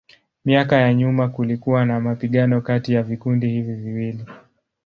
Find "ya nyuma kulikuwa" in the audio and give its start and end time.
0.77-1.85